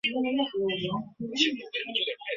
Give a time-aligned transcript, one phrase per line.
[0.03, 0.67] 兼工诗文。